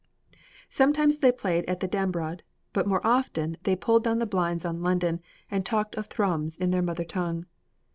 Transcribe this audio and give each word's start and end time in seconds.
Sometimes 0.71 1.17
they 1.19 1.31
played 1.31 1.63
at 1.65 1.79
the 1.79 1.87
dambrod, 1.87 2.41
but 2.73 2.87
more 2.87 3.05
often 3.05 3.57
they 3.65 3.75
pulled 3.75 4.03
down 4.03 4.17
the 4.17 4.25
blinds 4.25 4.65
on 4.65 4.81
London 4.81 5.21
and 5.51 5.63
talked 5.63 5.93
of 5.93 6.07
Thrums 6.07 6.57
in 6.57 6.71
their 6.71 6.81
mother 6.81 7.05
tongue. 7.05 7.45